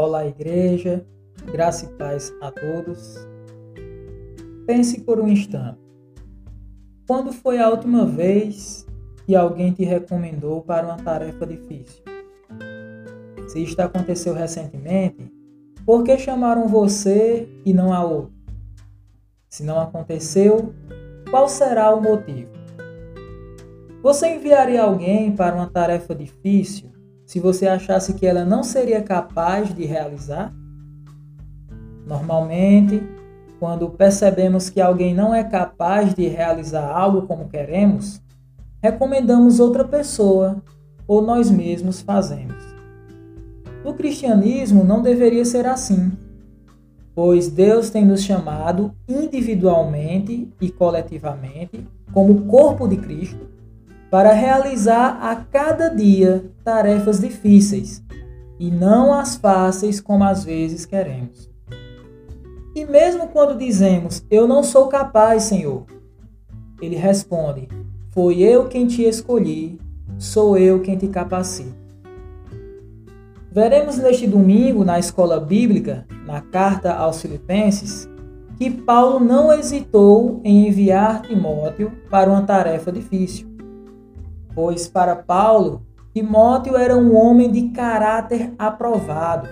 [0.00, 1.04] Olá, igreja,
[1.50, 3.16] graça e paz a todos.
[4.64, 5.80] Pense por um instante.
[7.04, 8.86] Quando foi a última vez
[9.26, 12.04] que alguém te recomendou para uma tarefa difícil?
[13.48, 15.32] Se isto aconteceu recentemente,
[15.84, 18.38] por que chamaram você e não a outro?
[19.48, 20.72] Se não aconteceu,
[21.28, 22.52] qual será o motivo?
[24.00, 26.88] Você enviaria alguém para uma tarefa difícil
[27.28, 30.50] se você achasse que ela não seria capaz de realizar?
[32.06, 33.02] Normalmente,
[33.60, 38.22] quando percebemos que alguém não é capaz de realizar algo como queremos,
[38.82, 40.62] recomendamos outra pessoa
[41.06, 42.64] ou nós mesmos fazemos.
[43.84, 46.10] No cristianismo não deveria ser assim,
[47.14, 53.57] pois Deus tem nos chamado individualmente e coletivamente, como corpo de Cristo,
[54.10, 58.02] para realizar a cada dia tarefas difíceis
[58.58, 61.48] e não as fáceis como às vezes queremos.
[62.74, 65.84] E mesmo quando dizemos, Eu não sou capaz, Senhor,
[66.80, 67.68] ele responde,
[68.10, 69.78] Foi eu quem te escolhi,
[70.16, 71.76] sou eu quem te capacito.
[73.50, 78.08] Veremos neste domingo, na escola bíblica, na carta aos Filipenses,
[78.56, 83.57] que Paulo não hesitou em enviar Timóteo para uma tarefa difícil
[84.58, 89.48] pois para Paulo, Timóteo era um homem de caráter aprovado,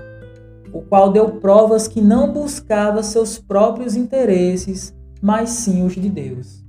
[0.73, 6.65] o qual deu provas que não buscava seus próprios interesses, mas sim os de Deus.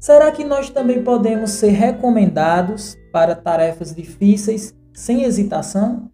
[0.00, 6.10] Será que nós também podemos ser recomendados para tarefas difíceis sem hesitação?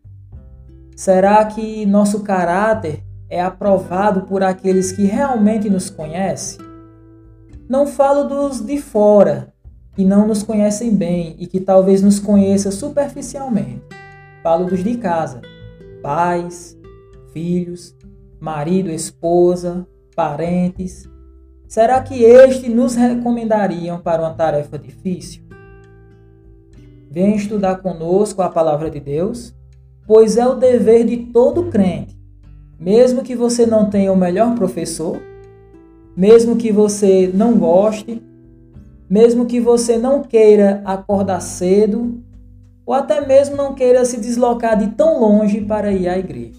[0.97, 6.59] Será que nosso caráter é aprovado por aqueles que realmente nos conhecem?
[7.69, 9.52] Não falo dos de fora,
[9.95, 13.83] que não nos conhecem bem e que talvez nos conheça superficialmente.
[14.43, 15.41] Falo dos de casa,
[16.03, 16.77] pais,
[17.33, 17.95] filhos,
[18.41, 19.86] marido, esposa,
[20.17, 21.08] parentes.
[21.69, 25.42] Será que estes nos recomendariam para uma tarefa difícil?
[27.11, 29.55] Vem estudar conosco a palavra de Deus,
[30.07, 32.19] pois é o dever de todo crente,
[32.81, 35.20] mesmo que você não tenha o melhor professor,
[36.17, 38.23] mesmo que você não goste,
[39.12, 42.24] mesmo que você não queira acordar cedo
[42.86, 46.58] ou até mesmo não queira se deslocar de tão longe para ir à igreja.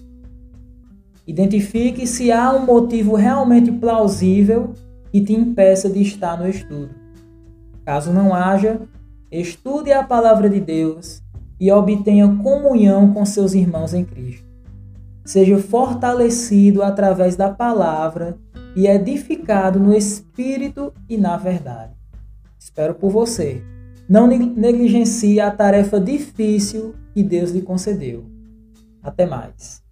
[1.26, 4.72] Identifique se há um motivo realmente plausível
[5.10, 6.90] que te impeça de estar no estudo.
[7.84, 8.82] Caso não haja,
[9.32, 11.20] estude a palavra de Deus
[11.58, 14.46] e obtenha comunhão com seus irmãos em Cristo.
[15.24, 18.38] Seja fortalecido através da palavra
[18.76, 22.03] e edificado no espírito e na verdade.
[22.74, 23.62] Espero por você.
[24.08, 28.24] Não negligencie a tarefa difícil que Deus lhe concedeu.
[29.00, 29.83] Até mais.